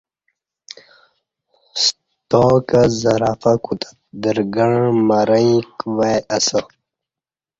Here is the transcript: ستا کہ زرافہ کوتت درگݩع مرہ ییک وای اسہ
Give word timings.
ستا 1.83 2.43
کہ 2.67 2.81
زرافہ 3.01 3.53
کوتت 3.63 3.95
درگݩع 4.21 4.75
مرہ 5.07 5.37
ییک 5.47 5.73
وای 5.95 6.17
اسہ 6.35 6.59